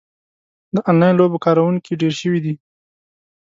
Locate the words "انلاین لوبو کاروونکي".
0.89-1.93